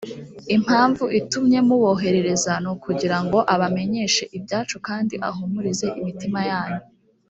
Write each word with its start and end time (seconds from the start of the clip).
impamvu 0.55 1.03
itumye 1.19 1.59
muboherereza 1.67 2.53
ni 2.63 2.69
ukugira 2.73 3.17
ngo 3.23 3.39
abamenyeshe 3.53 4.23
ibyacu 4.37 4.75
kandi 4.87 5.15
ahumurize 5.29 5.87
imitima 5.99 6.39
yanyu 6.49 6.81